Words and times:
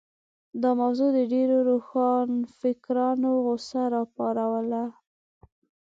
دا 0.61 0.71
موضوع 0.81 1.09
د 1.17 1.19
ډېرو 1.33 1.57
روښانفکرانو 1.71 3.29
غوسه 3.45 3.81
راوپاروله. 3.93 4.83